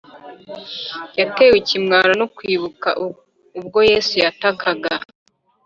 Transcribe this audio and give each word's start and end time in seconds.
yatewe 1.19 1.53
ikimwaro 1.61 2.11
no 2.21 2.27
kwibuka 2.35 2.89
ubwo 3.59 3.79
yesu 3.91 4.13
yatakaga, 4.23 4.93